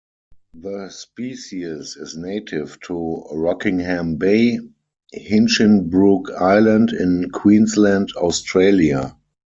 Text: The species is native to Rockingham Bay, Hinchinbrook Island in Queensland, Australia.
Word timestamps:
The 0.55 0.89
species 0.89 1.95
is 1.95 2.17
native 2.17 2.79
to 2.87 3.23
Rockingham 3.33 4.15
Bay, 4.15 4.57
Hinchinbrook 5.13 6.33
Island 6.41 6.89
in 6.89 7.29
Queensland, 7.29 8.11
Australia. 8.17 9.15